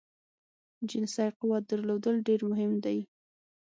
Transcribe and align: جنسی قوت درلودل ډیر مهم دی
جنسی 0.89 1.25
قوت 1.39 1.63
درلودل 1.69 2.15
ډیر 2.27 2.41
مهم 2.49 2.71
دی 2.83 2.99